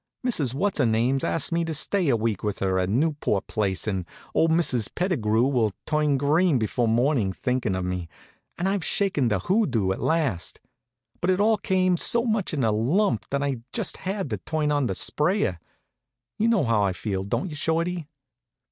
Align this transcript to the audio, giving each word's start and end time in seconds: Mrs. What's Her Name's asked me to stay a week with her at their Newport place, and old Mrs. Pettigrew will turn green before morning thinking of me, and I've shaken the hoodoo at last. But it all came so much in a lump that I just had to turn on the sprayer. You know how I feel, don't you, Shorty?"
Mrs. 0.25 0.55
What's 0.55 0.79
Her 0.79 0.85
Name's 0.87 1.23
asked 1.23 1.51
me 1.51 1.63
to 1.63 1.75
stay 1.75 2.09
a 2.09 2.17
week 2.17 2.43
with 2.43 2.57
her 2.57 2.79
at 2.79 2.89
their 2.89 2.95
Newport 2.97 3.45
place, 3.45 3.85
and 3.85 4.03
old 4.33 4.49
Mrs. 4.49 4.89
Pettigrew 4.95 5.43
will 5.45 5.73
turn 5.85 6.17
green 6.17 6.57
before 6.57 6.87
morning 6.87 7.31
thinking 7.31 7.75
of 7.75 7.85
me, 7.85 8.09
and 8.57 8.67
I've 8.67 8.83
shaken 8.83 9.27
the 9.27 9.37
hoodoo 9.37 9.91
at 9.91 10.01
last. 10.01 10.59
But 11.19 11.29
it 11.29 11.39
all 11.39 11.57
came 11.59 11.97
so 11.97 12.25
much 12.25 12.51
in 12.51 12.63
a 12.63 12.71
lump 12.71 13.27
that 13.29 13.43
I 13.43 13.57
just 13.73 13.97
had 13.97 14.31
to 14.31 14.37
turn 14.37 14.71
on 14.71 14.87
the 14.87 14.95
sprayer. 14.95 15.59
You 16.39 16.47
know 16.47 16.63
how 16.63 16.81
I 16.83 16.93
feel, 16.93 17.23
don't 17.23 17.51
you, 17.51 17.55
Shorty?" 17.55 18.07